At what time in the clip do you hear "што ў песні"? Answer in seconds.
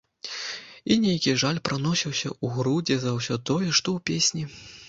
3.77-4.43